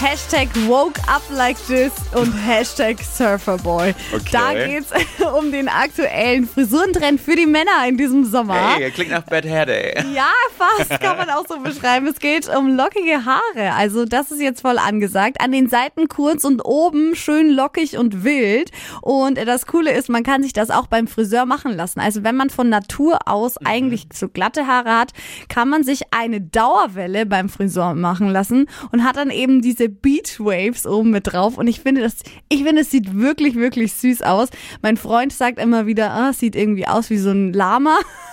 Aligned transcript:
Hashtag 0.00 0.48
woke 0.68 1.00
up 1.08 1.22
like 1.28 1.56
this 1.66 1.90
und 2.14 2.32
Hashtag 2.32 3.02
Surferboy. 3.02 3.92
Okay. 4.12 4.28
Da 4.30 4.54
geht's 4.54 4.92
um 5.36 5.50
den 5.50 5.68
aktuellen 5.68 6.46
Frisurentrend 6.46 7.20
für 7.20 7.34
die 7.34 7.46
Männer 7.46 7.84
in 7.88 7.96
diesem 7.96 8.24
Sommer. 8.24 8.76
Hey, 8.76 8.92
klingt 8.92 9.10
nach 9.10 9.24
Bad 9.24 9.44
Hair 9.44 9.66
Day. 9.66 9.94
Ja, 10.14 10.30
fast 10.56 11.00
kann 11.00 11.16
man 11.16 11.28
auch 11.30 11.44
so 11.48 11.58
beschreiben. 11.58 12.06
Es 12.06 12.20
geht 12.20 12.48
um 12.48 12.76
lockige 12.76 13.24
Haare. 13.24 13.74
Also 13.74 14.04
das 14.04 14.30
ist 14.30 14.40
jetzt 14.40 14.60
voll 14.60 14.78
angesagt. 14.78 15.40
An 15.40 15.50
den 15.50 15.68
Seiten 15.68 16.08
kurz 16.08 16.44
und 16.44 16.60
oben 16.64 17.16
schön 17.16 17.50
lockig 17.50 17.98
und 17.98 18.22
wild. 18.22 18.70
Und 19.02 19.36
das 19.36 19.66
Coole 19.66 19.92
ist, 19.92 20.08
man 20.08 20.22
kann 20.22 20.44
sich 20.44 20.52
das 20.52 20.70
auch 20.70 20.86
beim 20.86 21.08
Friseur 21.08 21.44
machen 21.44 21.72
lassen. 21.72 21.98
Also 21.98 22.22
wenn 22.22 22.36
man 22.36 22.50
von 22.50 22.68
Natur 22.68 23.18
aus 23.26 23.56
eigentlich 23.64 24.06
so 24.14 24.28
glatte 24.28 24.68
Haare 24.68 24.96
hat, 24.96 25.12
kann 25.48 25.68
man 25.68 25.82
sich 25.82 26.02
eine 26.12 26.40
Dauerwelle 26.40 27.26
beim 27.26 27.48
Friseur 27.48 27.94
machen 27.94 28.28
lassen 28.28 28.66
und 28.92 29.04
hat 29.04 29.16
dann 29.16 29.30
eben 29.30 29.60
diese 29.60 29.87
Beach 29.88 30.38
Waves 30.38 30.86
oben 30.86 31.10
mit 31.10 31.32
drauf. 31.32 31.58
Und 31.58 31.66
ich 31.66 31.80
finde 31.80 32.02
das, 32.02 32.16
ich 32.48 32.64
finde 32.64 32.82
es 32.82 32.90
sieht 32.90 33.14
wirklich, 33.16 33.54
wirklich 33.54 33.92
süß 33.94 34.22
aus. 34.22 34.48
Mein 34.82 34.96
Freund 34.96 35.32
sagt 35.32 35.58
immer 35.58 35.86
wieder, 35.86 36.10
ah, 36.10 36.30
es 36.30 36.38
sieht 36.38 36.56
irgendwie 36.56 36.86
aus 36.86 37.10
wie 37.10 37.18
so 37.18 37.30
ein 37.30 37.52
Lama. 37.52 37.98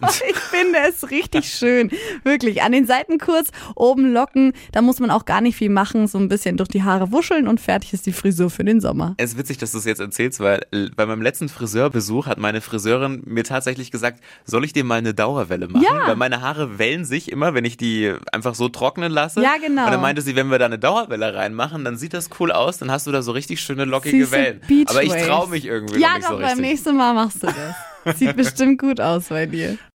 Ich 0.28 0.36
finde 0.36 0.78
es 0.88 1.10
richtig 1.10 1.46
schön. 1.52 1.90
Wirklich. 2.24 2.62
An 2.62 2.72
den 2.72 2.86
Seiten 2.86 3.18
kurz, 3.18 3.50
oben 3.74 4.12
Locken. 4.12 4.52
Da 4.72 4.82
muss 4.82 5.00
man 5.00 5.10
auch 5.10 5.24
gar 5.24 5.40
nicht 5.40 5.56
viel 5.56 5.68
machen. 5.70 6.06
So 6.06 6.18
ein 6.18 6.28
bisschen 6.28 6.56
durch 6.56 6.68
die 6.68 6.82
Haare 6.82 7.12
wuscheln 7.12 7.46
und 7.48 7.60
fertig 7.60 7.92
ist 7.92 8.06
die 8.06 8.12
Frisur 8.12 8.50
für 8.50 8.64
den 8.64 8.80
Sommer. 8.80 9.14
Es 9.18 9.32
ist 9.32 9.38
witzig, 9.38 9.58
dass 9.58 9.72
du 9.72 9.78
es 9.78 9.84
jetzt 9.84 10.00
erzählst, 10.00 10.40
weil 10.40 10.62
äh, 10.72 10.88
bei 10.94 11.06
meinem 11.06 11.22
letzten 11.22 11.48
Friseurbesuch 11.48 12.26
hat 12.26 12.38
meine 12.38 12.60
Friseurin 12.60 13.22
mir 13.26 13.44
tatsächlich 13.44 13.90
gesagt, 13.90 14.20
soll 14.44 14.64
ich 14.64 14.72
dir 14.72 14.84
mal 14.84 14.98
eine 14.98 15.14
Dauerwelle 15.14 15.68
machen? 15.68 15.84
Ja. 15.84 16.06
Weil 16.08 16.16
meine 16.16 16.40
Haare 16.40 16.78
wellen 16.78 17.04
sich 17.04 17.30
immer, 17.30 17.54
wenn 17.54 17.64
ich 17.64 17.76
die 17.76 18.12
einfach 18.32 18.54
so 18.54 18.68
trocknen 18.68 19.12
lasse. 19.12 19.42
Ja, 19.42 19.56
genau. 19.60 19.84
Und 19.86 19.92
dann 19.92 20.00
meinte 20.00 20.22
sie, 20.22 20.36
wenn 20.36 20.50
wir 20.50 20.58
da 20.58 20.66
eine 20.66 20.78
Dauerwelle 20.78 21.34
reinmachen, 21.34 21.84
dann 21.84 21.96
sieht 21.96 22.14
das 22.14 22.30
cool 22.40 22.52
aus, 22.52 22.78
dann 22.78 22.90
hast 22.90 23.06
du 23.06 23.12
da 23.12 23.22
so 23.22 23.32
richtig 23.32 23.60
schöne 23.60 23.84
lockige 23.84 24.24
Süße 24.26 24.32
Wellen. 24.32 24.60
Aber 24.86 25.02
ich 25.02 25.12
traue 25.12 25.48
mich 25.48 25.64
irgendwie 25.64 26.00
Ja, 26.00 26.14
nicht 26.14 26.24
doch, 26.24 26.32
so 26.32 26.36
beim 26.36 26.44
richtig. 26.44 26.60
nächsten 26.60 26.96
Mal 26.96 27.14
machst 27.14 27.42
du 27.42 27.46
das. 27.46 28.16
Sieht 28.18 28.36
bestimmt 28.36 28.78
gut 28.80 29.00
aus 29.00 29.24
bei 29.28 29.46
dir. 29.46 29.78